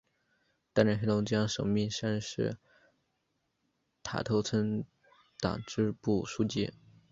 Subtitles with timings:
[0.73, 2.57] 担任黑龙江省密山市
[4.01, 4.83] 塔头村
[5.37, 6.73] 党支部书记。